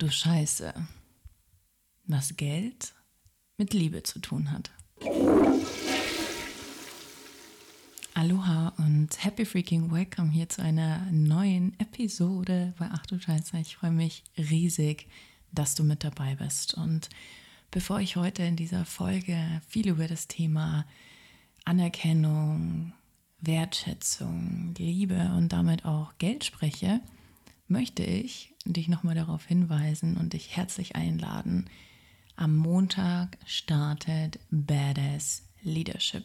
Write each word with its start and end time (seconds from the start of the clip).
du 0.00 0.10
Scheiße, 0.10 0.72
was 2.06 2.36
Geld 2.36 2.94
mit 3.58 3.74
Liebe 3.74 4.02
zu 4.02 4.18
tun 4.18 4.50
hat. 4.50 4.70
Aloha 8.14 8.72
und 8.78 9.22
happy 9.22 9.44
freaking 9.44 9.92
welcome 9.92 10.30
hier 10.30 10.48
zu 10.48 10.62
einer 10.62 11.06
neuen 11.10 11.78
Episode 11.78 12.72
bei 12.78 12.88
Ach 12.90 13.04
du 13.04 13.20
Scheiße. 13.20 13.58
Ich 13.58 13.76
freue 13.76 13.90
mich 13.90 14.24
riesig, 14.38 15.06
dass 15.52 15.74
du 15.74 15.84
mit 15.84 16.02
dabei 16.02 16.34
bist. 16.36 16.72
Und 16.72 17.10
bevor 17.70 18.00
ich 18.00 18.16
heute 18.16 18.42
in 18.42 18.56
dieser 18.56 18.86
Folge 18.86 19.60
viel 19.68 19.88
über 19.88 20.08
das 20.08 20.28
Thema 20.28 20.86
Anerkennung, 21.66 22.94
Wertschätzung, 23.42 24.74
Liebe 24.78 25.30
und 25.36 25.50
damit 25.52 25.84
auch 25.84 26.16
Geld 26.16 26.44
spreche, 26.44 27.02
möchte 27.70 28.02
ich 28.02 28.54
dich 28.64 28.88
nochmal 28.88 29.14
darauf 29.14 29.46
hinweisen 29.46 30.16
und 30.16 30.32
dich 30.32 30.56
herzlich 30.56 30.96
einladen. 30.96 31.70
Am 32.36 32.56
Montag 32.56 33.38
startet 33.46 34.38
Badass 34.50 35.42
Leadership. 35.62 36.24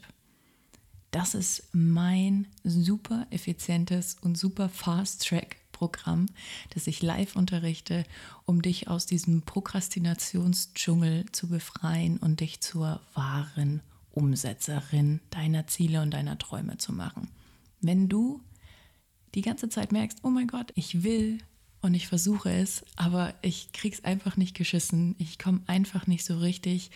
Das 1.11 1.33
ist 1.33 1.69
mein 1.71 2.47
super 2.63 3.27
effizientes 3.29 4.17
und 4.21 4.37
super 4.37 4.67
Fast-Track 4.67 5.57
Programm, 5.71 6.27
das 6.73 6.87
ich 6.87 7.01
live 7.01 7.35
unterrichte, 7.35 8.05
um 8.45 8.61
dich 8.61 8.87
aus 8.87 9.05
diesem 9.05 9.41
Prokrastinationsdschungel 9.41 11.25
zu 11.31 11.49
befreien 11.49 12.17
und 12.17 12.39
dich 12.39 12.61
zur 12.61 13.01
wahren 13.13 13.81
Umsetzerin 14.11 15.19
deiner 15.31 15.67
Ziele 15.67 16.01
und 16.01 16.11
deiner 16.11 16.37
Träume 16.37 16.77
zu 16.77 16.93
machen. 16.93 17.29
Wenn 17.81 18.07
du 18.07 18.41
die 19.35 19.41
ganze 19.41 19.69
Zeit 19.69 19.91
merkst, 19.91 20.19
oh 20.23 20.29
mein 20.29 20.47
Gott, 20.47 20.71
ich 20.75 21.03
will 21.03 21.39
und 21.81 21.93
ich 21.93 22.07
versuche 22.07 22.51
es, 22.51 22.83
aber 22.95 23.33
ich 23.41 23.71
krieg's 23.73 24.03
einfach 24.03 24.37
nicht 24.37 24.55
geschissen. 24.55 25.15
Ich 25.19 25.37
komme 25.37 25.61
einfach 25.67 26.07
nicht 26.07 26.25
so 26.25 26.39
richtig 26.39 26.89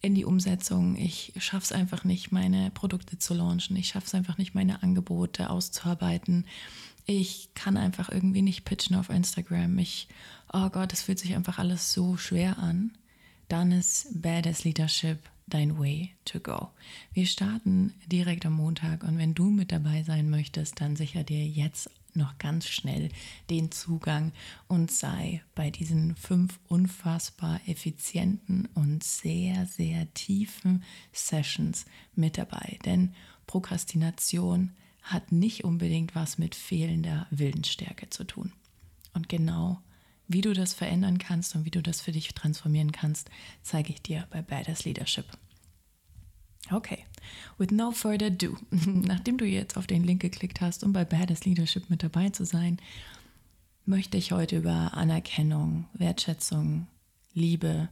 in 0.00 0.14
die 0.14 0.24
Umsetzung. 0.24 0.96
Ich 0.96 1.32
schaffe 1.38 1.64
es 1.64 1.72
einfach 1.72 2.04
nicht, 2.04 2.30
meine 2.30 2.70
Produkte 2.70 3.18
zu 3.18 3.34
launchen. 3.34 3.76
Ich 3.76 3.88
schaffe 3.88 4.06
es 4.06 4.14
einfach 4.14 4.38
nicht, 4.38 4.54
meine 4.54 4.82
Angebote 4.82 5.50
auszuarbeiten. 5.50 6.46
Ich 7.06 7.50
kann 7.54 7.76
einfach 7.76 8.10
irgendwie 8.10 8.42
nicht 8.42 8.64
pitchen 8.64 8.96
auf 8.96 9.08
Instagram. 9.08 9.78
Ich, 9.78 10.08
oh 10.52 10.68
Gott, 10.68 10.92
es 10.92 11.02
fühlt 11.02 11.18
sich 11.18 11.34
einfach 11.34 11.58
alles 11.58 11.92
so 11.92 12.16
schwer 12.16 12.58
an. 12.58 12.92
Dann 13.48 13.72
ist 13.72 14.08
Badass 14.20 14.64
Leadership 14.64 15.18
dein 15.46 15.78
Way 15.78 16.14
to 16.24 16.40
Go. 16.40 16.70
Wir 17.12 17.26
starten 17.26 17.94
direkt 18.06 18.46
am 18.46 18.54
Montag 18.54 19.02
und 19.04 19.18
wenn 19.18 19.34
du 19.34 19.50
mit 19.50 19.72
dabei 19.72 20.02
sein 20.02 20.30
möchtest, 20.30 20.80
dann 20.80 20.96
sicher 20.96 21.24
dir 21.24 21.46
jetzt 21.46 21.90
noch 22.14 22.38
ganz 22.38 22.68
schnell 22.68 23.08
den 23.50 23.70
Zugang 23.70 24.32
und 24.68 24.90
sei 24.90 25.42
bei 25.54 25.70
diesen 25.70 26.14
fünf 26.16 26.58
unfassbar 26.68 27.60
effizienten 27.66 28.68
und 28.74 29.02
sehr, 29.02 29.66
sehr 29.66 30.12
tiefen 30.14 30.84
Sessions 31.12 31.86
mit 32.14 32.38
dabei. 32.38 32.78
Denn 32.84 33.14
Prokrastination 33.46 34.72
hat 35.02 35.32
nicht 35.32 35.64
unbedingt 35.64 36.14
was 36.14 36.38
mit 36.38 36.54
fehlender 36.54 37.26
Willensstärke 37.30 38.10
zu 38.10 38.24
tun. 38.24 38.52
Und 39.14 39.28
genau 39.28 39.80
wie 40.28 40.40
du 40.40 40.52
das 40.52 40.74
verändern 40.74 41.18
kannst 41.18 41.54
und 41.54 41.64
wie 41.64 41.70
du 41.70 41.82
das 41.82 42.00
für 42.00 42.12
dich 42.12 42.34
transformieren 42.34 42.92
kannst, 42.92 43.30
zeige 43.62 43.92
ich 43.92 44.02
dir 44.02 44.26
bei 44.30 44.42
Badass 44.42 44.84
Leadership. 44.84 45.26
Okay, 46.70 47.04
with 47.58 47.70
no 47.70 47.90
further 47.90 48.26
ado, 48.26 48.56
nachdem 48.70 49.36
du 49.36 49.44
jetzt 49.44 49.76
auf 49.76 49.86
den 49.86 50.04
Link 50.04 50.22
geklickt 50.22 50.60
hast, 50.60 50.84
um 50.84 50.92
bei 50.92 51.04
Badass 51.04 51.44
Leadership 51.44 51.90
mit 51.90 52.02
dabei 52.02 52.30
zu 52.30 52.44
sein, 52.44 52.78
möchte 53.84 54.16
ich 54.16 54.32
heute 54.32 54.58
über 54.58 54.94
Anerkennung, 54.94 55.86
Wertschätzung, 55.92 56.86
Liebe 57.34 57.88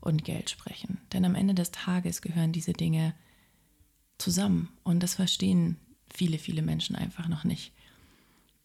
und 0.00 0.24
Geld 0.24 0.50
sprechen. 0.50 0.98
Denn 1.12 1.24
am 1.24 1.34
Ende 1.34 1.54
des 1.54 1.72
Tages 1.72 2.22
gehören 2.22 2.52
diese 2.52 2.72
Dinge 2.72 3.14
zusammen 4.18 4.68
und 4.84 5.02
das 5.02 5.14
verstehen 5.14 5.76
viele, 6.12 6.38
viele 6.38 6.62
Menschen 6.62 6.94
einfach 6.94 7.28
noch 7.28 7.44
nicht. 7.44 7.72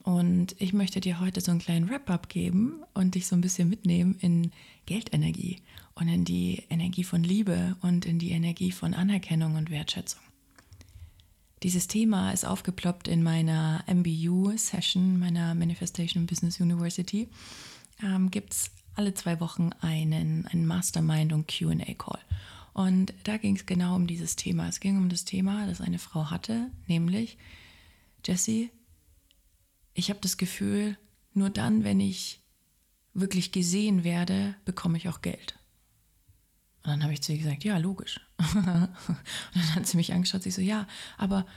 Und 0.07 0.55
ich 0.57 0.71
möchte 0.71 1.01
dir 1.01 1.19
heute 1.19 1.41
so 1.41 1.51
einen 1.51 1.59
kleinen 1.59 1.89
Wrap-up 1.89 2.29
geben 2.29 2.81
und 2.93 3.15
dich 3.15 3.27
so 3.27 3.35
ein 3.35 3.41
bisschen 3.41 3.67
mitnehmen 3.67 4.15
in 4.21 4.53
Geldenergie 4.85 5.61
und 5.95 6.07
in 6.07 6.23
die 6.23 6.63
Energie 6.69 7.03
von 7.03 7.25
Liebe 7.25 7.75
und 7.81 8.05
in 8.05 8.17
die 8.17 8.31
Energie 8.31 8.71
von 8.71 8.93
Anerkennung 8.93 9.55
und 9.55 9.69
Wertschätzung. 9.69 10.21
Dieses 11.61 11.87
Thema 11.87 12.31
ist 12.31 12.45
aufgeploppt 12.45 13.09
in 13.09 13.21
meiner 13.21 13.83
MBU-Session, 13.85 15.19
meiner 15.19 15.53
Manifestation 15.55 16.25
Business 16.25 16.61
University. 16.61 17.27
Ähm, 18.01 18.31
Gibt 18.31 18.53
es 18.53 18.71
alle 18.95 19.13
zwei 19.13 19.41
Wochen 19.41 19.71
einen, 19.81 20.45
einen 20.45 20.65
Mastermind- 20.65 21.33
und 21.33 21.49
QA-Call. 21.49 22.21
Und 22.71 23.13
da 23.25 23.35
ging 23.35 23.57
es 23.57 23.65
genau 23.65 23.97
um 23.97 24.07
dieses 24.07 24.37
Thema. 24.37 24.69
Es 24.69 24.79
ging 24.79 24.95
um 24.95 25.09
das 25.09 25.25
Thema, 25.25 25.67
das 25.67 25.81
eine 25.81 25.99
Frau 25.99 26.31
hatte, 26.31 26.71
nämlich, 26.87 27.37
Jessie, 28.25 28.71
ich 29.97 30.11
habe 30.11 30.19
das 30.21 30.37
Gefühl, 30.37 30.95
nur 31.33 31.49
dann, 31.49 31.83
wenn 31.83 31.99
ich 31.99 32.39
wirklich 33.15 33.51
gesehen 33.51 34.03
werde, 34.03 34.55
bekomme 34.63 34.95
ich 34.95 35.09
auch 35.09 35.21
Geld. 35.21 35.57
Und 36.83 36.91
dann 36.91 37.03
habe 37.03 37.13
ich 37.13 37.23
zu 37.23 37.31
ihr 37.31 37.39
gesagt, 37.39 37.63
ja, 37.63 37.79
logisch. 37.79 38.21
und 38.53 38.67
dann 38.67 39.75
hat 39.75 39.87
sie 39.87 39.97
mich 39.97 40.13
angeschaut, 40.13 40.43
sie 40.43 40.51
so, 40.51 40.61
ja, 40.61 40.87
aber 41.17 41.47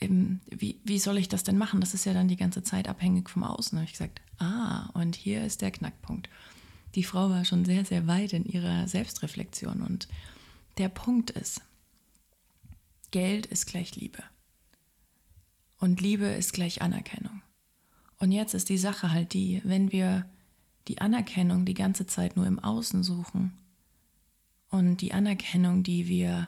ähm, 0.00 0.40
wie, 0.48 0.80
wie 0.84 1.00
soll 1.00 1.18
ich 1.18 1.28
das 1.28 1.42
denn 1.42 1.58
machen? 1.58 1.80
Das 1.80 1.92
ist 1.92 2.04
ja 2.04 2.14
dann 2.14 2.28
die 2.28 2.36
ganze 2.36 2.62
Zeit 2.62 2.86
abhängig 2.86 3.28
vom 3.28 3.42
Außen. 3.42 3.74
Da 3.74 3.80
habe 3.80 3.86
ich 3.86 3.98
gesagt, 3.98 4.22
ah, 4.38 4.88
und 4.94 5.16
hier 5.16 5.44
ist 5.44 5.60
der 5.60 5.72
Knackpunkt. 5.72 6.30
Die 6.94 7.04
Frau 7.04 7.30
war 7.30 7.44
schon 7.44 7.64
sehr, 7.64 7.84
sehr 7.84 8.06
weit 8.06 8.32
in 8.32 8.44
ihrer 8.44 8.86
Selbstreflexion 8.86 9.82
und 9.82 10.06
der 10.78 10.88
Punkt 10.88 11.30
ist, 11.30 11.62
Geld 13.10 13.46
ist 13.46 13.66
gleich 13.66 13.96
Liebe. 13.96 14.22
Und 15.78 16.00
Liebe 16.00 16.26
ist 16.26 16.52
gleich 16.52 16.80
Anerkennung. 16.80 17.42
Und 18.22 18.30
jetzt 18.30 18.54
ist 18.54 18.68
die 18.68 18.78
Sache 18.78 19.10
halt 19.10 19.32
die, 19.32 19.60
wenn 19.64 19.90
wir 19.90 20.24
die 20.86 21.00
Anerkennung 21.00 21.64
die 21.64 21.74
ganze 21.74 22.06
Zeit 22.06 22.36
nur 22.36 22.46
im 22.46 22.60
Außen 22.60 23.02
suchen 23.02 23.52
und 24.70 24.98
die 24.98 25.12
Anerkennung, 25.12 25.82
die 25.82 26.06
wir 26.06 26.46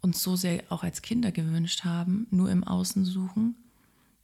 uns 0.00 0.22
so 0.22 0.34
sehr 0.34 0.64
auch 0.70 0.82
als 0.82 1.02
Kinder 1.02 1.30
gewünscht 1.30 1.84
haben, 1.84 2.26
nur 2.30 2.50
im 2.50 2.64
Außen 2.64 3.04
suchen, 3.04 3.54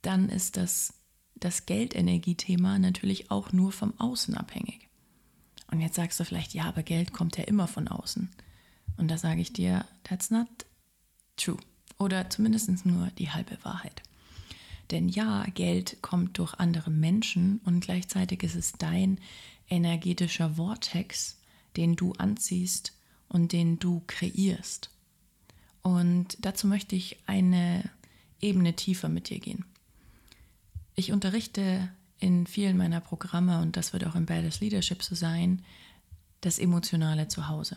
dann 0.00 0.30
ist 0.30 0.56
das, 0.56 0.94
das 1.34 1.66
Geldenergiethema 1.66 2.78
natürlich 2.78 3.30
auch 3.30 3.52
nur 3.52 3.72
vom 3.72 3.92
Außen 4.00 4.34
abhängig. 4.34 4.88
Und 5.70 5.82
jetzt 5.82 5.96
sagst 5.96 6.18
du 6.18 6.24
vielleicht, 6.24 6.54
ja, 6.54 6.64
aber 6.64 6.82
Geld 6.82 7.12
kommt 7.12 7.36
ja 7.36 7.44
immer 7.44 7.68
von 7.68 7.88
außen. 7.88 8.30
Und 8.96 9.08
da 9.08 9.18
sage 9.18 9.42
ich 9.42 9.52
dir, 9.52 9.84
that's 10.02 10.30
not 10.30 10.48
true. 11.36 11.58
Oder 11.98 12.30
zumindest 12.30 12.86
nur 12.86 13.08
die 13.18 13.28
halbe 13.28 13.58
Wahrheit. 13.64 14.02
Denn 14.90 15.08
ja, 15.08 15.44
Geld 15.54 15.98
kommt 16.02 16.38
durch 16.38 16.54
andere 16.54 16.90
Menschen 16.90 17.60
und 17.64 17.80
gleichzeitig 17.80 18.42
ist 18.42 18.54
es 18.54 18.72
dein 18.72 19.18
energetischer 19.68 20.54
Vortex, 20.54 21.38
den 21.76 21.96
du 21.96 22.12
anziehst 22.12 22.92
und 23.28 23.52
den 23.52 23.78
du 23.78 24.02
kreierst. 24.06 24.90
Und 25.82 26.36
dazu 26.40 26.66
möchte 26.66 26.96
ich 26.96 27.18
eine 27.26 27.88
Ebene 28.40 28.74
tiefer 28.74 29.08
mit 29.08 29.28
dir 29.28 29.40
gehen. 29.40 29.64
Ich 30.94 31.12
unterrichte 31.12 31.90
in 32.18 32.46
vielen 32.46 32.76
meiner 32.76 33.00
Programme, 33.00 33.60
und 33.60 33.76
das 33.76 33.92
wird 33.92 34.04
auch 34.04 34.14
im 34.14 34.26
Badass 34.26 34.60
Leadership 34.60 35.02
so 35.02 35.14
sein, 35.14 35.62
das 36.40 36.58
emotionale 36.58 37.28
Zuhause. 37.28 37.76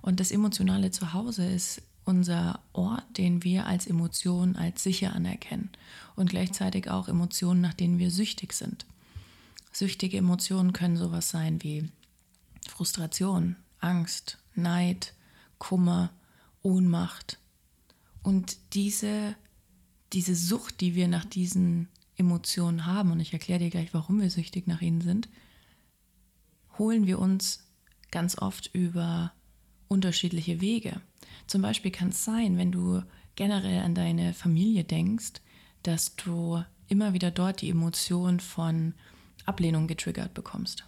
Und 0.00 0.20
das 0.20 0.30
emotionale 0.30 0.90
Zuhause 0.90 1.46
ist 1.46 1.82
unser 2.08 2.60
Ort, 2.72 3.18
den 3.18 3.44
wir 3.44 3.66
als 3.66 3.86
Emotion 3.86 4.56
als 4.56 4.82
sicher 4.82 5.12
anerkennen 5.14 5.68
und 6.16 6.30
gleichzeitig 6.30 6.88
auch 6.88 7.06
Emotionen, 7.06 7.60
nach 7.60 7.74
denen 7.74 7.98
wir 7.98 8.10
süchtig 8.10 8.54
sind. 8.54 8.86
Süchtige 9.72 10.16
Emotionen 10.16 10.72
können 10.72 10.96
sowas 10.96 11.28
sein 11.28 11.62
wie 11.62 11.90
Frustration, 12.66 13.56
Angst, 13.78 14.38
Neid, 14.54 15.12
Kummer, 15.58 16.10
Ohnmacht. 16.62 17.38
Und 18.22 18.56
diese, 18.72 19.36
diese 20.14 20.34
Sucht, 20.34 20.80
die 20.80 20.94
wir 20.94 21.08
nach 21.08 21.26
diesen 21.26 21.88
Emotionen 22.16 22.86
haben, 22.86 23.12
und 23.12 23.20
ich 23.20 23.34
erkläre 23.34 23.60
dir 23.60 23.70
gleich, 23.70 23.92
warum 23.92 24.18
wir 24.22 24.30
süchtig 24.30 24.66
nach 24.66 24.80
ihnen 24.80 25.02
sind, 25.02 25.28
holen 26.78 27.06
wir 27.06 27.18
uns 27.18 27.64
ganz 28.10 28.38
oft 28.38 28.70
über 28.72 29.32
unterschiedliche 29.88 30.62
Wege. 30.62 31.02
Zum 31.46 31.62
Beispiel 31.62 31.90
kann 31.90 32.08
es 32.08 32.24
sein, 32.24 32.58
wenn 32.58 32.72
du 32.72 33.02
generell 33.36 33.82
an 33.82 33.94
deine 33.94 34.34
Familie 34.34 34.84
denkst, 34.84 35.40
dass 35.82 36.16
du 36.16 36.62
immer 36.88 37.12
wieder 37.12 37.30
dort 37.30 37.60
die 37.60 37.70
Emotion 37.70 38.40
von 38.40 38.94
Ablehnung 39.46 39.86
getriggert 39.86 40.34
bekommst. 40.34 40.84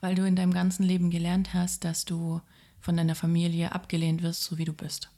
Weil 0.00 0.14
du 0.14 0.26
in 0.26 0.36
deinem 0.36 0.52
ganzen 0.52 0.82
Leben 0.82 1.10
gelernt 1.10 1.54
hast, 1.54 1.84
dass 1.84 2.04
du 2.04 2.40
von 2.80 2.96
deiner 2.96 3.14
Familie 3.14 3.72
abgelehnt 3.72 4.22
wirst, 4.22 4.44
so 4.44 4.58
wie 4.58 4.64
du 4.64 4.72
bist. 4.72 5.10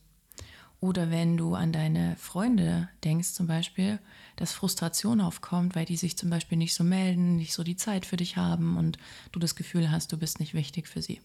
Oder 0.80 1.10
wenn 1.10 1.38
du 1.38 1.54
an 1.54 1.72
deine 1.72 2.14
Freunde 2.16 2.90
denkst 3.04 3.32
zum 3.32 3.46
Beispiel, 3.46 3.98
dass 4.36 4.52
Frustration 4.52 5.22
aufkommt, 5.22 5.74
weil 5.74 5.86
die 5.86 5.96
sich 5.96 6.18
zum 6.18 6.28
Beispiel 6.28 6.58
nicht 6.58 6.74
so 6.74 6.84
melden, 6.84 7.36
nicht 7.36 7.54
so 7.54 7.64
die 7.64 7.76
Zeit 7.76 8.04
für 8.04 8.18
dich 8.18 8.36
haben 8.36 8.76
und 8.76 8.98
du 9.32 9.38
das 9.38 9.54
Gefühl 9.54 9.90
hast, 9.90 10.12
du 10.12 10.18
bist 10.18 10.40
nicht 10.40 10.52
wichtig 10.52 10.86
für 10.86 11.00
sie. 11.00 11.22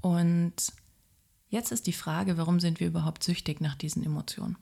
Und 0.00 0.54
jetzt 1.54 1.70
ist 1.70 1.86
die 1.86 1.92
Frage, 1.92 2.36
warum 2.36 2.58
sind 2.60 2.80
wir 2.80 2.88
überhaupt 2.88 3.22
süchtig 3.22 3.60
nach 3.60 3.76
diesen 3.76 4.04
Emotionen? 4.04 4.56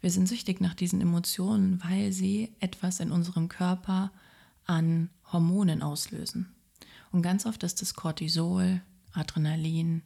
Wir 0.00 0.10
sind 0.10 0.28
süchtig 0.28 0.60
nach 0.60 0.74
diesen 0.74 1.00
Emotionen, 1.00 1.82
weil 1.84 2.12
sie 2.12 2.52
etwas 2.60 3.00
in 3.00 3.10
unserem 3.10 3.48
Körper 3.48 4.12
an 4.64 5.10
Hormonen 5.32 5.82
auslösen. 5.82 6.54
Und 7.10 7.22
ganz 7.22 7.46
oft 7.46 7.62
ist 7.62 7.82
es 7.82 7.94
Cortisol, 7.94 8.80
Adrenalin, 9.12 10.02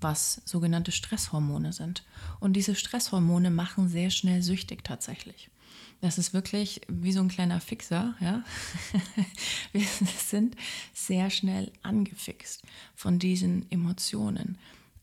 was 0.00 0.40
sogenannte 0.44 0.92
Stresshormone 0.92 1.72
sind. 1.72 2.04
Und 2.38 2.54
diese 2.54 2.74
Stresshormone 2.74 3.50
machen 3.50 3.88
sehr 3.88 4.10
schnell 4.10 4.42
süchtig 4.42 4.84
tatsächlich. 4.84 5.50
Das 6.00 6.16
ist 6.16 6.32
wirklich 6.32 6.80
wie 6.88 7.12
so 7.12 7.20
ein 7.20 7.28
kleiner 7.28 7.60
Fixer, 7.60 8.14
ja. 8.20 8.42
Wir 9.72 9.86
sind 10.16 10.56
sehr 10.94 11.28
schnell 11.30 11.72
angefixt 11.82 12.62
von 12.94 13.18
diesen 13.18 13.70
Emotionen. 13.70 14.56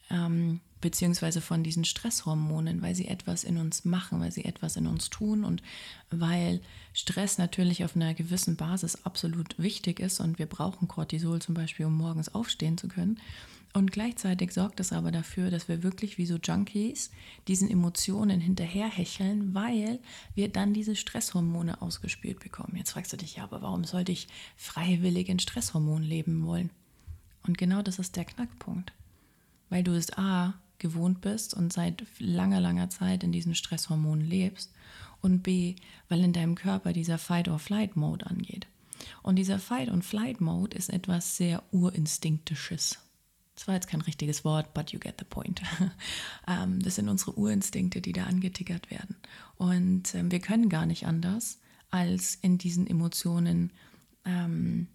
Ähm, 0.10 0.62
beziehungsweise 0.82 1.42
von 1.42 1.64
diesen 1.64 1.86
Stresshormonen, 1.86 2.82
weil 2.82 2.96
sie 2.96 3.08
etwas 3.08 3.44
in 3.44 3.58
uns 3.58 3.86
machen, 3.86 4.20
weil 4.20 4.32
sie 4.32 4.46
etwas 4.46 4.76
in 4.76 4.88
uns 4.88 5.10
tun 5.10 5.44
und 5.44 5.62
weil 6.10 6.62
Stress 6.94 7.38
natürlich 7.38 7.84
auf 7.84 7.96
einer 7.96 8.14
gewissen 8.14 8.56
Basis 8.56 9.04
absolut 9.06 9.58
wichtig 9.60 10.00
ist 10.00 10.20
und 10.20 10.40
wir 10.40 10.46
brauchen 10.46 10.88
Cortisol 10.88 11.42
zum 11.42 11.56
Beispiel, 11.56 11.86
um 11.86 11.98
morgens 11.98 12.34
aufstehen 12.34 12.78
zu 12.78 12.88
können. 12.88 13.20
Und 13.74 13.92
gleichzeitig 13.92 14.54
sorgt 14.54 14.80
es 14.80 14.92
aber 14.92 15.12
dafür, 15.12 15.52
dass 15.52 15.68
wir 15.68 15.84
wirklich 15.84 16.18
wie 16.18 16.26
so 16.26 16.38
Junkies 16.38 17.12
diesen 17.48 17.70
Emotionen 17.70 18.40
hinterherhecheln, 18.40 19.54
weil 19.54 20.00
wir 20.34 20.50
dann 20.50 20.74
diese 20.74 20.96
Stresshormone 20.96 21.82
ausgespielt 21.82 22.40
bekommen. 22.40 22.76
Jetzt 22.76 22.92
fragst 22.92 23.14
du 23.14 23.18
dich, 23.18 23.36
ja, 23.36 23.44
aber 23.44 23.62
warum 23.62 23.84
sollte 23.84 24.12
ich 24.12 24.28
freiwillig 24.56 25.30
in 25.30 25.38
Stresshormonen 25.38 26.08
leben 26.08 26.46
wollen? 26.46 26.72
Und 27.46 27.58
genau 27.58 27.82
das 27.82 28.00
ist 28.00 28.16
der 28.16 28.26
Knackpunkt. 28.26 28.94
Weil 29.70 29.84
du 29.84 29.94
es 29.94 30.18
A 30.18 30.56
gewohnt 30.80 31.22
bist 31.22 31.54
und 31.54 31.74
seit 31.74 32.04
langer, 32.20 32.60
langer 32.60 32.90
Zeit 32.90 33.24
in 33.24 33.32
diesen 33.32 33.56
Stresshormonen 33.56 34.26
lebst. 34.26 34.74
Und 35.22 35.42
B, 35.42 35.76
weil 36.10 36.24
in 36.24 36.34
deinem 36.34 36.56
Körper 36.56 36.94
dieser 36.94 37.18
Fight-or-Flight-Mode 37.18 38.28
angeht. 38.28 38.68
Und 39.24 39.36
dieser 39.36 39.60
Fight-and-Flight-Mode 39.60 40.78
ist 40.78 40.90
etwas 40.90 41.38
sehr 41.38 41.64
Urinstinktisches. 41.72 43.00
Das 43.56 43.68
war 43.68 43.74
jetzt 43.74 43.88
kein 43.88 44.02
richtiges 44.02 44.46
Wort, 44.46 44.76
but 44.76 44.92
you 44.92 45.00
get 45.00 45.16
the 45.20 45.26
point. 45.26 45.62
Ähm, 46.50 46.82
das 46.82 46.96
sind 46.96 47.10
unsere 47.10 47.34
Urinstinkte, 47.34 48.00
die 48.00 48.14
da 48.14 48.24
angetickert 48.24 48.90
werden. 48.90 49.18
Und 49.58 50.16
ähm, 50.16 50.32
wir 50.32 50.40
können 50.40 50.70
gar 50.70 50.86
nicht 50.86 51.06
anders, 51.06 51.60
als 51.90 52.36
in 52.36 52.58
diesen 52.58 52.88
Emotionen 52.88 53.74
ähm, 54.24 54.88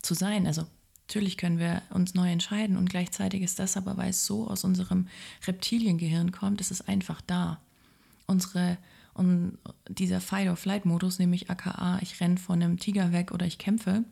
zu 0.00 0.14
sein. 0.14 0.46
Also 0.46 0.66
Natürlich 1.06 1.36
können 1.36 1.58
wir 1.58 1.82
uns 1.90 2.14
neu 2.14 2.30
entscheiden 2.30 2.76
und 2.76 2.88
gleichzeitig 2.88 3.42
ist 3.42 3.58
das 3.58 3.76
aber, 3.76 3.96
weil 3.96 4.10
es 4.10 4.24
so 4.24 4.48
aus 4.48 4.64
unserem 4.64 5.08
Reptiliengehirn 5.46 6.32
kommt, 6.32 6.60
ist 6.60 6.70
es 6.70 6.80
einfach 6.80 7.20
da. 7.20 7.60
Unsere 8.26 8.78
und 9.14 9.58
dieser 9.88 10.20
Fight-or-Flight-Modus, 10.20 11.20
nämlich 11.20 11.48
aka, 11.48 11.98
ich 12.02 12.20
renne 12.20 12.36
von 12.36 12.60
einem 12.60 12.78
Tiger 12.78 13.12
weg 13.12 13.30
oder 13.30 13.46
ich 13.46 13.58
kämpfe 13.58 14.04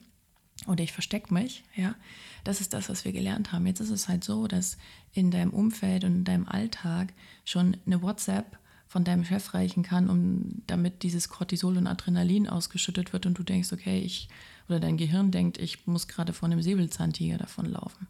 oder 0.68 0.84
ich 0.84 0.92
verstecke 0.92 1.34
mich, 1.34 1.64
ja, 1.74 1.96
das 2.44 2.60
ist 2.60 2.72
das, 2.72 2.88
was 2.88 3.04
wir 3.04 3.12
gelernt 3.12 3.52
haben. 3.52 3.66
Jetzt 3.66 3.80
ist 3.80 3.90
es 3.90 4.08
halt 4.08 4.22
so, 4.22 4.46
dass 4.46 4.78
in 5.12 5.32
deinem 5.32 5.50
Umfeld 5.50 6.04
und 6.04 6.14
in 6.14 6.24
deinem 6.24 6.46
Alltag 6.46 7.12
schon 7.44 7.76
eine 7.84 8.00
WhatsApp 8.00 8.58
von 8.86 9.02
deinem 9.02 9.24
Chef 9.24 9.54
reichen 9.54 9.82
kann, 9.82 10.08
um 10.08 10.62
damit 10.66 11.02
dieses 11.02 11.28
Cortisol 11.28 11.78
und 11.78 11.86
Adrenalin 11.86 12.48
ausgeschüttet 12.48 13.12
wird 13.12 13.26
und 13.26 13.38
du 13.38 13.42
denkst, 13.42 13.72
okay, 13.72 14.00
ich 14.00 14.28
oder 14.68 14.80
dein 14.80 14.96
Gehirn 14.96 15.30
denkt, 15.30 15.58
ich 15.58 15.86
muss 15.86 16.08
gerade 16.08 16.32
vor 16.32 16.48
einem 16.48 16.62
Säbelzahntiger 16.62 17.38
davonlaufen. 17.38 18.06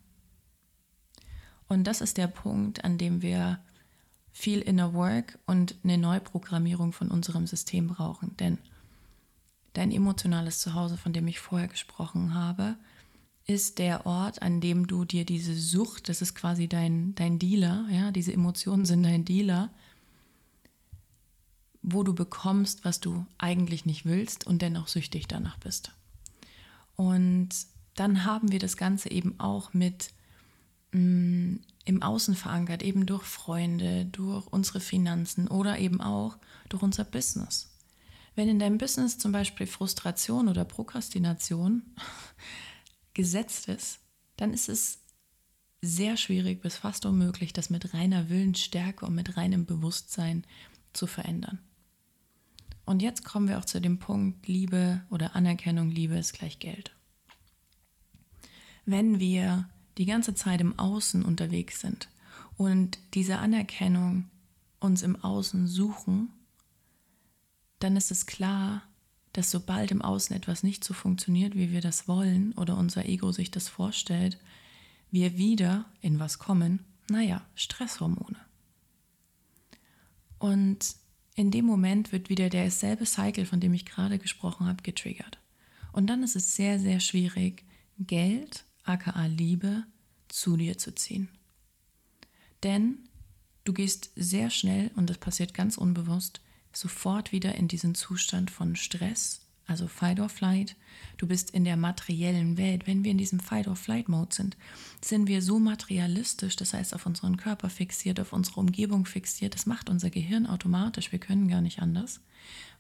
Und 1.69 1.85
das 1.85 2.01
ist 2.01 2.19
der 2.19 2.27
Punkt, 2.27 2.85
an 2.85 2.99
dem 2.99 3.23
wir 3.23 3.59
viel 4.33 4.61
Inner 4.61 4.95
Work 4.95 5.39
und 5.47 5.77
eine 5.85 5.99
Neuprogrammierung 5.99 6.93
von 6.93 7.11
unserem 7.11 7.47
System 7.47 7.89
brauchen. 7.89 8.37
Denn 8.39 8.59
dein 9.75 9.91
emotionales 9.91 10.61
Zuhause, 10.61 10.97
von 10.97 11.13
dem 11.13 11.27
ich 11.29 11.41
vorher 11.41 11.69
gesprochen 11.69 12.35
habe, 12.35 12.77
ist 13.47 13.79
der 13.79 14.07
Ort, 14.07 14.43
an 14.43 14.61
dem 14.61 14.87
du 14.87 15.05
dir 15.05 15.25
diese 15.25 15.55
Sucht, 15.55 16.09
das 16.09 16.23
ist 16.23 16.35
quasi 16.35 16.69
dein, 16.69 17.15
dein 17.15 17.39
Dealer, 17.39 17.87
ja, 17.91 18.11
diese 18.11 18.33
Emotionen 18.33 18.85
sind 18.85 19.03
dein 19.03 19.25
Dealer, 19.25 19.71
wo 21.83 22.05
du 22.05 22.15
bekommst, 22.15 22.85
was 22.85 23.01
du 23.01 23.27
eigentlich 23.39 23.85
nicht 23.85 24.05
willst 24.05 24.47
und 24.47 24.63
dennoch 24.63 24.89
süchtig 24.89 25.27
danach 25.27 25.59
bist. 25.59 25.93
Und 26.97 27.51
dann 27.95 28.25
haben 28.25 28.53
wir 28.53 28.59
das 28.59 28.77
Ganze 28.77 29.11
eben 29.11 29.39
auch 29.39 29.75
mit 29.75 30.11
mh, 30.93 31.01
mm, 31.01 31.61
im 31.85 32.03
Außen 32.03 32.37
verankert, 32.37 32.83
eben 32.83 33.07
durch 33.07 33.25
Freunde, 33.25 34.05
durch 34.07 34.47
unsere 34.47 34.81
Finanzen 34.81 35.49
oder 35.49 35.79
eben 35.79 36.01
auch 36.01 36.39
durch 36.69 36.83
unser 36.83 37.05
Business. 37.05 37.69
Wenn 38.35 38.49
in 38.49 38.59
deinem 38.59 38.79
Business 38.79 39.19
zum 39.19 39.33
Beispiel 39.33 39.67
Frustration 39.67 40.49
oder 40.49 40.65
Prokrastination 40.65 41.83
gesetzt 43.15 43.69
ist, 43.69 43.99
dann 44.37 44.55
ist 44.55 44.69
es 44.69 44.99
sehr 45.83 46.17
schwierig 46.17 46.63
bis 46.63 46.77
fast 46.77 47.05
unmöglich, 47.05 47.53
das 47.53 47.69
mit 47.69 47.93
reiner 47.93 48.29
Willensstärke 48.31 49.05
und 49.05 49.15
mit 49.15 49.37
reinem 49.37 49.67
Bewusstsein 49.67 50.45
zu 50.93 51.07
verändern. 51.07 51.59
Und 52.85 53.03
jetzt 53.03 53.25
kommen 53.25 53.49
wir 53.49 53.59
auch 53.59 53.65
zu 53.65 53.81
dem 53.81 53.99
Punkt, 53.99 54.49
Liebe 54.49 55.03
oder 55.11 55.37
Anerkennung, 55.37 55.91
Liebe 55.91 56.17
ist 56.17 56.33
gleich 56.33 56.59
Geld. 56.59 56.95
Wenn 58.85 59.21
wir 59.21 59.69
die 59.99 60.07
ganze 60.07 60.35
Zeit 60.35 60.61
im 60.61 60.79
Außen 60.79 61.25
unterwegs 61.25 61.81
sind 61.81 62.09
und 62.57 62.99
diese 63.15 63.39
Anerkennung 63.39 64.31
uns 64.81 65.03
im 65.03 65.23
Außen 65.23 65.69
suchen, 65.69 66.31
dann 67.79 67.97
ist 67.97 68.11
es 68.11 68.27
klar, 68.27 68.83
dass 69.33 69.51
sobald 69.51 69.91
im 69.91 70.03
Außen 70.03 70.37
etwas 70.37 70.63
nicht 70.63 70.85
so 70.85 70.93
funktioniert, 70.93 71.55
wie 71.55 71.71
wir 71.71 71.81
das 71.81 72.09
wollen 72.09 72.53
oder 72.55 72.77
unser 72.77 73.07
Ego 73.07 73.33
sich 73.33 73.51
das 73.51 73.69
vorstellt, 73.69 74.39
wir 75.11 75.37
wieder 75.37 75.87
in 76.01 76.19
was 76.19 76.39
kommen, 76.39 76.85
naja, 77.09 77.43
Stresshormone. 77.55 78.39
Und 80.39 80.97
in 81.35 81.51
dem 81.51 81.65
Moment 81.65 82.13
wird 82.13 82.29
wieder 82.29 82.51
derselbe 82.51 83.07
Cycle, 83.07 83.47
von 83.47 83.61
dem 83.61 83.73
ich 83.73 83.87
gerade 83.87 84.19
gesprochen 84.19 84.67
habe, 84.67 84.83
getriggert. 84.83 85.39
Und 85.93 86.09
dann 86.09 86.23
ist 86.23 86.37
es 86.37 86.55
sehr, 86.55 86.79
sehr 86.79 87.01
schwierig, 87.01 87.65
Geld, 87.99 88.65
aka 88.85 89.27
Liebe, 89.27 89.85
zu 90.29 90.57
dir 90.57 90.79
zu 90.79 90.95
ziehen. 90.95 91.29
Denn 92.63 92.99
du 93.65 93.73
gehst 93.73 94.11
sehr 94.17 94.51
schnell, 94.51 94.91
und 94.97 95.11
das 95.11 95.19
passiert 95.19 95.55
ganz 95.55 95.77
unbewusst, 95.77 96.41
sofort 96.73 97.33
wieder 97.33 97.55
in 97.55 97.69
diesen 97.69 97.95
Zustand 97.95 98.51
von 98.51 98.77
Stress, 98.77 99.41
also 99.67 99.87
Fight 99.87 100.21
or 100.21 100.29
Flight. 100.29 100.77
Du 101.17 101.27
bist 101.27 101.51
in 101.51 101.65
der 101.65 101.77
materiellen 101.77 102.57
Welt. 102.57 102.87
Wenn 102.87 103.05
wir 103.05 103.11
in 103.11 103.19
diesem 103.19 103.41
Fight 103.41 103.69
or 103.69 103.77
Flight 103.77 104.09
Mode 104.09 104.35
sind, 104.35 104.57
sind 105.03 105.29
wir 105.29 105.43
so 105.43 105.59
materialistisch, 105.59 106.57
das 106.57 106.75
heißt 106.75 106.95
auf 106.95 107.07
unseren 107.07 107.37
Körper 107.37 107.71
fixiert, 107.71 108.21
auf 108.21 108.33
unsere 108.33 108.61
Umgebung 108.61 109.07
fixiert. 109.07 109.55
Das 109.55 109.67
macht 109.67 109.89
unser 109.89 110.11
Gehirn 110.11 110.47
automatisch. 110.47 111.13
Wir 111.13 111.19
können 111.19 111.49
gar 111.49 111.61
nicht 111.61 111.81
anders, 111.81 112.21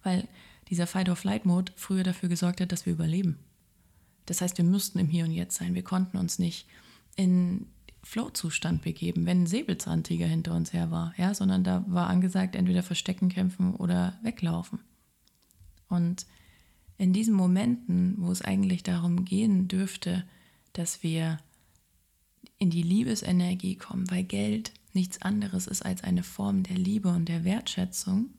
weil 0.02 0.28
dieser 0.68 0.86
Fight 0.86 1.08
or 1.08 1.16
Flight 1.16 1.46
Mode 1.46 1.72
früher 1.76 2.02
dafür 2.02 2.28
gesorgt 2.28 2.60
hat, 2.60 2.72
dass 2.72 2.86
wir 2.86 2.92
überleben. 2.92 3.38
Das 4.26 4.40
heißt, 4.40 4.58
wir 4.58 4.64
müssten 4.64 4.98
im 4.98 5.08
Hier 5.08 5.24
und 5.24 5.32
Jetzt 5.32 5.56
sein. 5.56 5.74
Wir 5.74 5.82
konnten 5.82 6.16
uns 6.16 6.38
nicht 6.38 6.66
in 7.16 7.66
Flow-Zustand 8.04 8.82
begeben, 8.82 9.26
wenn 9.26 9.42
ein 9.42 9.46
Säbelzahntiger 9.46 10.26
hinter 10.26 10.54
uns 10.54 10.72
her 10.72 10.90
war, 10.90 11.14
ja, 11.16 11.34
sondern 11.34 11.62
da 11.62 11.84
war 11.86 12.08
angesagt, 12.08 12.56
entweder 12.56 12.82
verstecken, 12.82 13.28
kämpfen 13.28 13.74
oder 13.74 14.18
weglaufen. 14.22 14.80
Und 15.88 16.26
in 17.02 17.12
diesen 17.12 17.34
Momenten, 17.34 18.14
wo 18.18 18.30
es 18.30 18.42
eigentlich 18.42 18.84
darum 18.84 19.24
gehen 19.24 19.66
dürfte, 19.66 20.24
dass 20.72 21.02
wir 21.02 21.40
in 22.58 22.70
die 22.70 22.84
Liebesenergie 22.84 23.74
kommen, 23.74 24.08
weil 24.08 24.22
Geld 24.22 24.72
nichts 24.92 25.20
anderes 25.20 25.66
ist 25.66 25.84
als 25.84 26.04
eine 26.04 26.22
Form 26.22 26.62
der 26.62 26.78
Liebe 26.78 27.08
und 27.08 27.28
der 27.28 27.42
Wertschätzung, 27.42 28.30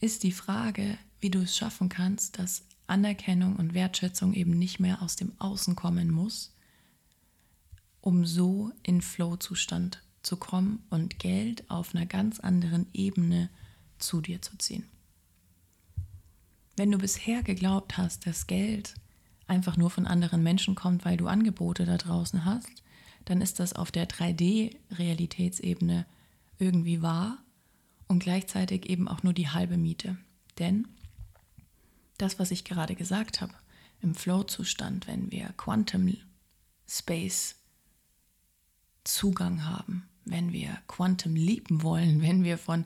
ist 0.00 0.24
die 0.24 0.32
Frage, 0.32 0.98
wie 1.20 1.30
du 1.30 1.42
es 1.42 1.56
schaffen 1.56 1.88
kannst, 1.88 2.40
dass 2.40 2.64
Anerkennung 2.88 3.54
und 3.54 3.72
Wertschätzung 3.72 4.34
eben 4.34 4.58
nicht 4.58 4.80
mehr 4.80 5.00
aus 5.00 5.14
dem 5.14 5.30
Außen 5.38 5.76
kommen 5.76 6.10
muss, 6.10 6.56
um 8.00 8.26
so 8.26 8.72
in 8.82 9.00
Flow-Zustand 9.00 10.02
zu 10.24 10.38
kommen 10.38 10.82
und 10.90 11.20
Geld 11.20 11.70
auf 11.70 11.94
einer 11.94 12.06
ganz 12.06 12.40
anderen 12.40 12.88
Ebene 12.92 13.48
zu 14.00 14.20
dir 14.20 14.42
zu 14.42 14.58
ziehen. 14.58 14.91
Wenn 16.76 16.90
du 16.90 16.98
bisher 16.98 17.42
geglaubt 17.42 17.98
hast, 17.98 18.26
dass 18.26 18.46
Geld 18.46 18.94
einfach 19.46 19.76
nur 19.76 19.90
von 19.90 20.06
anderen 20.06 20.42
Menschen 20.42 20.74
kommt, 20.74 21.04
weil 21.04 21.16
du 21.16 21.26
Angebote 21.26 21.84
da 21.84 21.98
draußen 21.98 22.44
hast, 22.44 22.82
dann 23.24 23.40
ist 23.40 23.60
das 23.60 23.74
auf 23.74 23.90
der 23.90 24.08
3D-Realitätsebene 24.08 26.06
irgendwie 26.58 27.02
wahr 27.02 27.38
und 28.08 28.20
gleichzeitig 28.20 28.88
eben 28.88 29.08
auch 29.08 29.22
nur 29.22 29.32
die 29.32 29.48
halbe 29.48 29.76
Miete. 29.76 30.16
Denn 30.58 30.88
das, 32.18 32.38
was 32.38 32.50
ich 32.50 32.64
gerade 32.64 32.94
gesagt 32.94 33.40
habe, 33.40 33.54
im 34.00 34.14
Flow-Zustand, 34.14 35.06
wenn 35.06 35.30
wir 35.30 35.52
Quantum 35.56 36.16
Space 36.88 37.56
Zugang 39.04 39.64
haben, 39.64 40.08
wenn 40.24 40.52
wir 40.52 40.78
Quantum 40.86 41.34
lieben 41.34 41.82
wollen, 41.82 42.22
wenn 42.22 42.44
wir 42.44 42.58
von, 42.58 42.84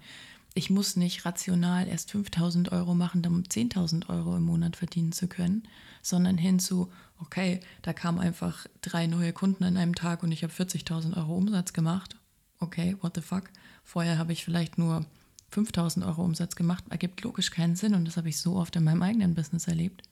ich 0.57 0.71
muss 0.71 0.97
nicht 0.97 1.27
rational 1.27 1.87
erst 1.87 2.13
5000 2.13 2.73
Euro 2.73 2.95
machen, 2.95 3.25
um 3.27 3.43
10.000 3.43 4.09
Euro 4.09 4.37
im 4.37 4.45
Monat 4.45 4.75
verdienen 4.77 5.13
zu 5.13 5.29
können, 5.29 5.65
sondern 6.01 6.39
hin 6.39 6.59
zu, 6.59 6.91
okay, 7.19 7.61
da 7.83 7.93
kamen 7.93 8.19
einfach 8.19 8.67
drei 8.81 9.07
neue 9.07 9.35
Kunden 9.35 9.65
an 9.65 9.77
einem 9.77 9.95
Tag 9.95 10.23
und 10.23 10.33
ich 10.33 10.43
habe 10.43 10.53
40.000 10.53 11.15
Euro 11.19 11.37
Umsatz 11.37 11.75
gemacht. 11.75 12.17
Okay, 12.59 12.97
what 13.03 13.15
the 13.17 13.21
fuck? 13.21 13.51
Vorher 13.85 14.17
habe 14.17 14.33
ich 14.33 14.47
vielleicht 14.47 14.79
nur 14.79 15.05
5000 15.51 16.07
Euro 16.07 16.25
Umsatz 16.25 16.57
gemacht, 16.57 16.85
ergibt 16.89 17.21
logisch 17.21 17.51
keinen 17.51 17.77
Sinn 17.77 17.95
und 17.95 18.07
das 18.07 18.17
habe 18.17 18.31
ich 18.31 18.39
so 18.39 18.57
oft 18.57 18.75
in 18.77 18.85
meinem 18.85 19.03
eigenen 19.03 19.35
Business 19.35 19.69
erlebt, 19.69 20.05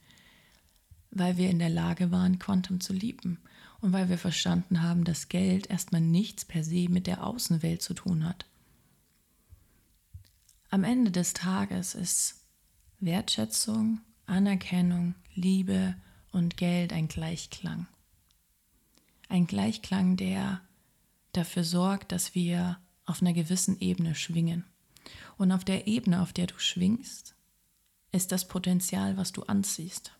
weil 1.10 1.38
wir 1.38 1.48
in 1.48 1.58
der 1.58 1.70
Lage 1.70 2.10
waren, 2.10 2.38
Quantum 2.38 2.80
zu 2.80 2.92
lieben 2.92 3.38
und 3.80 3.94
weil 3.94 4.10
wir 4.10 4.18
verstanden 4.18 4.82
haben, 4.82 5.04
dass 5.04 5.30
Geld 5.30 5.70
erstmal 5.70 6.02
nichts 6.02 6.44
per 6.44 6.62
se 6.62 6.90
mit 6.90 7.06
der 7.06 7.26
Außenwelt 7.26 7.80
zu 7.80 7.94
tun 7.94 8.28
hat. 8.28 8.44
Am 10.74 10.82
Ende 10.82 11.12
des 11.12 11.34
Tages 11.34 11.94
ist 11.94 12.34
Wertschätzung, 12.98 14.00
Anerkennung, 14.26 15.14
Liebe 15.36 15.94
und 16.32 16.56
Geld 16.56 16.92
ein 16.92 17.06
Gleichklang. 17.06 17.86
Ein 19.28 19.46
Gleichklang, 19.46 20.16
der 20.16 20.62
dafür 21.30 21.62
sorgt, 21.62 22.10
dass 22.10 22.34
wir 22.34 22.76
auf 23.06 23.22
einer 23.22 23.34
gewissen 23.34 23.78
Ebene 23.78 24.16
schwingen. 24.16 24.64
Und 25.38 25.52
auf 25.52 25.64
der 25.64 25.86
Ebene, 25.86 26.20
auf 26.20 26.32
der 26.32 26.48
du 26.48 26.58
schwingst, 26.58 27.36
ist 28.10 28.32
das 28.32 28.48
Potenzial, 28.48 29.16
was 29.16 29.30
du 29.30 29.44
anziehst. 29.44 30.10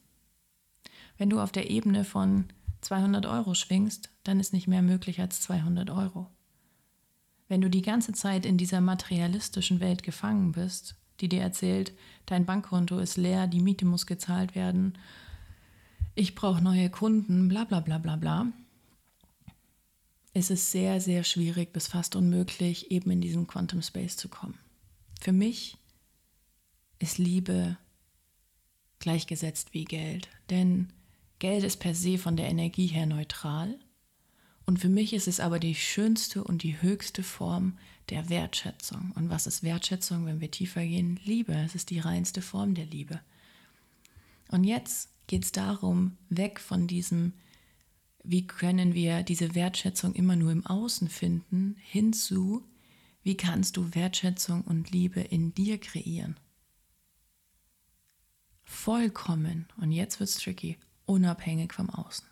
Wenn 1.18 1.30
du 1.30 1.40
auf 1.40 1.50
der 1.50 1.68
Ebene 1.68 2.04
von 2.04 2.44
200 2.82 3.26
Euro 3.26 3.54
schwingst, 3.54 4.10
dann 4.22 4.38
ist 4.38 4.52
nicht 4.52 4.68
mehr 4.68 4.82
möglich 4.82 5.20
als 5.20 5.40
200 5.40 5.90
Euro. 5.90 6.30
Wenn 7.48 7.60
du 7.60 7.68
die 7.68 7.82
ganze 7.82 8.12
Zeit 8.12 8.46
in 8.46 8.56
dieser 8.56 8.80
materialistischen 8.80 9.80
Welt 9.80 10.02
gefangen 10.02 10.52
bist, 10.52 10.96
die 11.20 11.28
dir 11.28 11.42
erzählt, 11.42 11.92
dein 12.26 12.46
Bankkonto 12.46 12.98
ist 12.98 13.16
leer, 13.16 13.46
die 13.46 13.60
Miete 13.60 13.84
muss 13.84 14.06
gezahlt 14.06 14.54
werden, 14.54 14.98
ich 16.14 16.34
brauche 16.34 16.62
neue 16.62 16.90
Kunden, 16.90 17.48
bla 17.48 17.64
bla 17.64 17.80
bla 17.80 17.98
bla 17.98 18.16
bla, 18.16 18.46
ist 20.32 20.50
es 20.50 20.72
sehr, 20.72 21.00
sehr 21.00 21.22
schwierig 21.24 21.72
bis 21.72 21.86
fast 21.86 22.16
unmöglich, 22.16 22.90
eben 22.90 23.10
in 23.10 23.20
diesen 23.20 23.46
Quantum 23.46 23.82
Space 23.82 24.16
zu 24.16 24.28
kommen. 24.28 24.58
Für 25.20 25.32
mich 25.32 25.76
ist 26.98 27.18
Liebe 27.18 27.76
gleichgesetzt 28.98 29.74
wie 29.74 29.84
Geld, 29.84 30.28
denn 30.50 30.92
Geld 31.38 31.62
ist 31.64 31.76
per 31.76 31.94
se 31.94 32.18
von 32.18 32.36
der 32.36 32.48
Energie 32.48 32.86
her 32.86 33.06
neutral 33.06 33.78
und 34.66 34.78
für 34.78 34.88
mich 34.88 35.12
ist 35.12 35.28
es 35.28 35.40
aber 35.40 35.58
die 35.58 35.74
schönste 35.74 36.42
und 36.42 36.62
die 36.62 36.80
höchste 36.80 37.22
Form 37.22 37.78
der 38.08 38.28
Wertschätzung. 38.28 39.12
Und 39.14 39.28
was 39.28 39.46
ist 39.46 39.62
Wertschätzung, 39.62 40.26
wenn 40.26 40.40
wir 40.40 40.50
tiefer 40.50 40.84
gehen? 40.84 41.20
Liebe, 41.24 41.54
es 41.54 41.74
ist 41.74 41.90
die 41.90 41.98
reinste 41.98 42.42
Form 42.42 42.74
der 42.74 42.86
Liebe. 42.86 43.20
Und 44.48 44.64
jetzt 44.64 45.10
geht 45.26 45.44
es 45.44 45.52
darum, 45.52 46.16
weg 46.28 46.60
von 46.60 46.86
diesem, 46.86 47.32
wie 48.22 48.46
können 48.46 48.94
wir 48.94 49.22
diese 49.22 49.54
Wertschätzung 49.54 50.14
immer 50.14 50.36
nur 50.36 50.52
im 50.52 50.64
Außen 50.64 51.08
finden, 51.08 51.76
hinzu, 51.80 52.64
wie 53.22 53.36
kannst 53.36 53.76
du 53.76 53.94
Wertschätzung 53.94 54.62
und 54.62 54.90
Liebe 54.90 55.20
in 55.20 55.54
dir 55.54 55.78
kreieren? 55.78 56.36
Vollkommen, 58.64 59.66
und 59.76 59.92
jetzt 59.92 60.20
wird 60.20 60.30
es 60.30 60.36
tricky, 60.36 60.78
unabhängig 61.06 61.72
vom 61.72 61.90
Außen. 61.90 62.26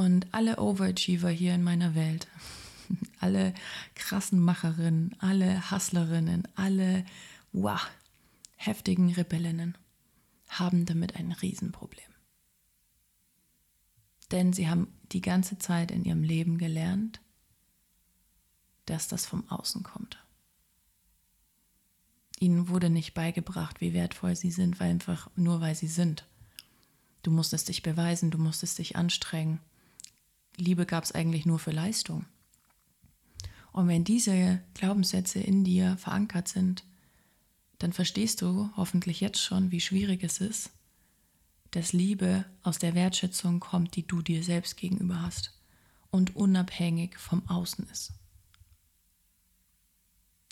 Und 0.00 0.32
alle 0.32 0.58
Overachiever 0.58 1.28
hier 1.28 1.54
in 1.54 1.62
meiner 1.62 1.94
Welt, 1.94 2.26
alle 3.20 3.52
krassen 3.94 4.40
Macherinnen, 4.40 5.14
alle 5.18 5.70
Hustlerinnen, 5.70 6.48
alle 6.54 7.04
wow, 7.52 7.86
heftigen 8.56 9.12
Rebellinnen 9.12 9.76
haben 10.48 10.86
damit 10.86 11.16
ein 11.16 11.32
Riesenproblem. 11.32 12.08
Denn 14.30 14.54
sie 14.54 14.70
haben 14.70 14.88
die 15.12 15.20
ganze 15.20 15.58
Zeit 15.58 15.90
in 15.90 16.06
ihrem 16.06 16.22
Leben 16.22 16.56
gelernt, 16.56 17.20
dass 18.86 19.06
das 19.06 19.26
vom 19.26 19.46
Außen 19.50 19.82
kommt. 19.82 20.16
Ihnen 22.38 22.68
wurde 22.68 22.88
nicht 22.88 23.12
beigebracht, 23.12 23.82
wie 23.82 23.92
wertvoll 23.92 24.34
sie 24.34 24.50
sind, 24.50 24.80
weil 24.80 24.92
einfach 24.92 25.30
nur 25.36 25.60
weil 25.60 25.74
sie 25.74 25.88
sind. 25.88 26.26
Du 27.22 27.30
musstest 27.30 27.68
dich 27.68 27.82
beweisen, 27.82 28.30
du 28.30 28.38
musstest 28.38 28.78
dich 28.78 28.96
anstrengen. 28.96 29.60
Liebe 30.56 30.86
gab 30.86 31.04
es 31.04 31.12
eigentlich 31.12 31.46
nur 31.46 31.58
für 31.58 31.70
Leistung. 31.70 32.26
Und 33.72 33.88
wenn 33.88 34.04
diese 34.04 34.60
Glaubenssätze 34.74 35.38
in 35.38 35.64
dir 35.64 35.96
verankert 35.96 36.48
sind, 36.48 36.84
dann 37.78 37.92
verstehst 37.92 38.42
du 38.42 38.70
hoffentlich 38.76 39.20
jetzt 39.20 39.40
schon, 39.40 39.70
wie 39.70 39.80
schwierig 39.80 40.22
es 40.22 40.40
ist, 40.40 40.70
dass 41.70 41.92
Liebe 41.92 42.44
aus 42.62 42.78
der 42.78 42.94
Wertschätzung 42.94 43.60
kommt, 43.60 43.96
die 43.96 44.06
du 44.06 44.22
dir 44.22 44.42
selbst 44.42 44.76
gegenüber 44.76 45.22
hast 45.22 45.54
und 46.10 46.36
unabhängig 46.36 47.16
vom 47.16 47.48
Außen 47.48 47.88
ist. 47.90 48.12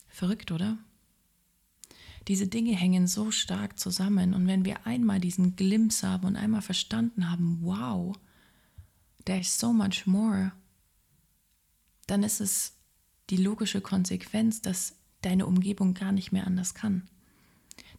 Verrückt, 0.09 0.51
oder? 0.51 0.79
Diese 2.29 2.47
Dinge 2.47 2.75
hängen 2.77 3.07
so 3.07 3.31
stark 3.31 3.79
zusammen 3.79 4.35
und 4.35 4.47
wenn 4.47 4.65
wir 4.65 4.87
einmal 4.87 5.21
diesen 5.21 5.57
Glimpse 5.57 6.09
haben 6.09 6.27
und 6.27 6.37
einmal 6.37 6.63
verstanden 6.63 7.31
haben, 7.31 7.59
wow, 7.63 8.17
there's 9.29 9.59
so 9.59 9.73
much 9.73 10.07
more, 10.07 10.53
dann 12.07 12.23
ist 12.23 12.41
es 12.41 12.73
die 13.29 13.37
logische 13.37 13.83
Konsequenz, 13.83 14.63
dass 14.63 14.97
deine 15.21 15.47
Umgebung 15.47 15.93
gar 15.95 16.13
nicht 16.13 16.33
mehr 16.33 16.47
anders 16.47 16.75
kann. 16.75 17.09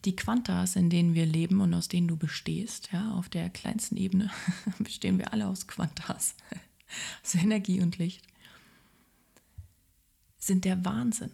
Die 0.04 0.16
Quantas, 0.16 0.74
in 0.76 0.90
denen 0.90 1.14
wir 1.14 1.26
leben 1.26 1.60
und 1.60 1.72
aus 1.72 1.86
denen 1.86 2.08
du 2.08 2.16
bestehst, 2.16 2.90
ja, 2.92 3.12
auf 3.12 3.28
der 3.28 3.48
kleinsten 3.48 3.96
Ebene 3.96 4.30
bestehen 4.78 5.18
wir 5.18 5.32
alle 5.32 5.46
aus 5.46 5.68
Quantas, 5.68 6.34
aus 7.24 7.34
Energie 7.36 7.80
und 7.80 7.98
Licht, 7.98 8.26
sind 10.38 10.64
der 10.64 10.84
Wahnsinn. 10.84 11.32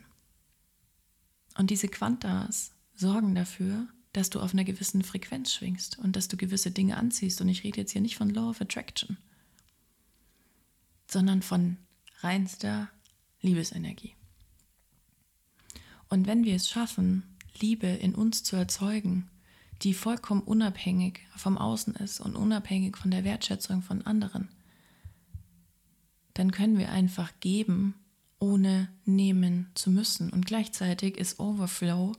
Und 1.57 1.71
diese 1.71 1.89
Quantas 1.89 2.73
sorgen 2.95 3.35
dafür, 3.35 3.87
dass 4.13 4.29
du 4.29 4.41
auf 4.41 4.53
einer 4.53 4.65
gewissen 4.65 5.03
Frequenz 5.03 5.55
schwingst 5.55 5.99
und 5.99 6.17
dass 6.17 6.29
du 6.29 6.37
gewisse 6.37 6.71
Dinge 6.71 6.97
anziehst. 6.97 7.41
Und 7.41 7.49
ich 7.49 7.65
rede 7.65 7.81
jetzt 7.81 7.93
hier 7.93 8.03
nicht 8.03 8.17
von 8.17 8.29
Law 8.29 8.51
of 8.51 8.61
Attraction, 8.61 9.17
sondern 11.17 11.41
von 11.41 11.79
reinster 12.21 12.91
Liebesenergie. 13.41 14.15
Und 16.11 16.27
wenn 16.27 16.45
wir 16.45 16.55
es 16.55 16.69
schaffen, 16.69 17.23
Liebe 17.59 17.87
in 17.87 18.15
uns 18.15 18.43
zu 18.43 18.55
erzeugen, 18.55 19.31
die 19.81 19.95
vollkommen 19.95 20.43
unabhängig 20.43 21.21
vom 21.35 21.57
Außen 21.57 21.95
ist 21.95 22.21
und 22.21 22.37
unabhängig 22.37 22.99
von 22.99 23.11
der 23.11 23.25
Wertschätzung 23.25 23.81
von 23.81 24.03
anderen, 24.03 24.51
dann 26.35 26.51
können 26.51 26.77
wir 26.77 26.91
einfach 26.91 27.33
geben 27.41 27.95
ohne 28.39 28.91
nehmen 29.07 29.71
zu 29.73 29.91
müssen. 29.91 30.29
Und 30.29 30.45
gleichzeitig 30.45 31.17
ist 31.17 31.41
Overflow 31.41 32.13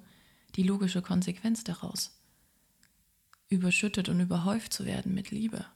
die 0.56 0.63
logische 0.63 1.04
Konsequenz 1.04 1.63
daraus. 1.63 2.20
Überschüttet 3.48 4.10
und 4.10 4.20
überhäuft 4.22 4.74
zu 4.74 4.88
werden 4.88 5.13
mit 5.13 5.30
Liebe. 5.30 5.68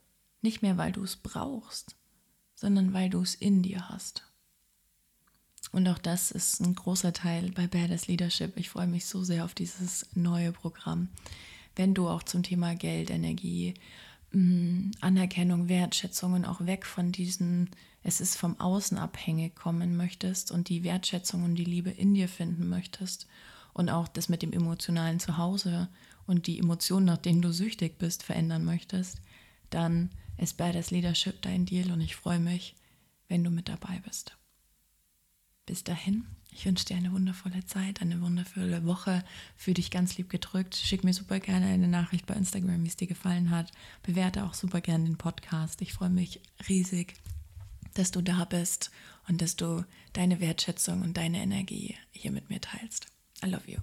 Nicht 0.41 0.63
mehr, 0.63 0.77
weil 0.77 0.91
du 0.91 1.03
es 1.03 1.17
brauchst, 1.17 1.95
sondern 2.61 2.93
weil 2.93 3.09
du 3.09 3.21
es 3.21 3.33
in 3.33 3.63
dir 3.63 3.89
hast. 3.89 4.23
Und 5.71 5.87
auch 5.87 5.97
das 5.97 6.29
ist 6.29 6.59
ein 6.59 6.75
großer 6.75 7.11
Teil 7.11 7.49
bei 7.51 7.65
Badass 7.65 8.07
Leadership. 8.07 8.55
Ich 8.55 8.69
freue 8.69 8.85
mich 8.85 9.05
so 9.05 9.23
sehr 9.23 9.45
auf 9.45 9.55
dieses 9.55 10.05
neue 10.13 10.51
Programm. 10.51 11.09
Wenn 11.75 11.95
du 11.95 12.07
auch 12.07 12.21
zum 12.21 12.43
Thema 12.43 12.75
Geld, 12.75 13.09
Energie, 13.09 13.73
mm, 14.31 14.91
Anerkennung, 15.01 15.69
Wertschätzung 15.69 16.33
und 16.33 16.45
auch 16.45 16.63
weg 16.67 16.85
von 16.85 17.11
diesen 17.11 17.71
es 18.03 18.19
ist 18.19 18.35
vom 18.35 18.59
Außen 18.59 18.97
abhängig 18.97 19.55
kommen 19.55 19.95
möchtest 19.95 20.51
und 20.51 20.69
die 20.69 20.83
Wertschätzung 20.83 21.43
und 21.43 21.55
die 21.55 21.65
Liebe 21.65 21.91
in 21.91 22.13
dir 22.13 22.27
finden 22.27 22.67
möchtest 22.67 23.27
und 23.73 23.89
auch 23.89 24.07
das 24.07 24.29
mit 24.29 24.41
dem 24.41 24.53
emotionalen 24.53 25.19
Zuhause 25.19 25.87
und 26.25 26.47
die 26.47 26.59
Emotionen, 26.59 27.05
nach 27.05 27.17
denen 27.17 27.41
du 27.41 27.51
süchtig 27.51 27.99
bist, 27.99 28.23
verändern 28.23 28.65
möchtest, 28.65 29.21
dann 29.71 30.11
ist 30.37 30.57
Badass 30.57 30.91
Leadership 30.91 31.41
dein 31.41 31.65
Deal 31.65 31.91
und 31.91 32.01
ich 32.01 32.15
freue 32.15 32.39
mich, 32.39 32.75
wenn 33.27 33.43
du 33.43 33.49
mit 33.49 33.67
dabei 33.69 34.01
bist. 34.05 34.37
Bis 35.65 35.83
dahin, 35.83 36.25
ich 36.51 36.65
wünsche 36.65 36.85
dir 36.85 36.97
eine 36.97 37.11
wundervolle 37.11 37.65
Zeit, 37.65 38.01
eine 38.01 38.21
wundervolle 38.21 38.85
Woche. 38.85 39.23
Für 39.55 39.73
dich 39.73 39.89
ganz 39.89 40.17
lieb 40.17 40.29
gedrückt. 40.29 40.75
Schick 40.75 41.03
mir 41.03 41.13
super 41.13 41.39
gerne 41.39 41.67
eine 41.67 41.87
Nachricht 41.87 42.25
bei 42.25 42.33
Instagram, 42.33 42.83
wie 42.83 42.87
es 42.87 42.97
dir 42.97 43.07
gefallen 43.07 43.51
hat. 43.51 43.71
Bewerte 44.03 44.43
auch 44.43 44.53
super 44.53 44.81
gerne 44.81 45.05
den 45.05 45.17
Podcast. 45.17 45.81
Ich 45.81 45.93
freue 45.93 46.09
mich 46.09 46.41
riesig 46.67 47.15
dass 47.93 48.11
du 48.11 48.21
da 48.21 48.45
bist 48.45 48.91
und 49.27 49.41
dass 49.41 49.55
du 49.55 49.85
deine 50.13 50.39
Wertschätzung 50.39 51.01
und 51.01 51.17
deine 51.17 51.41
Energie 51.41 51.95
hier 52.11 52.31
mit 52.31 52.49
mir 52.49 52.61
teilst. 52.61 53.07
I 53.43 53.47
love 53.47 53.69
you. 53.69 53.79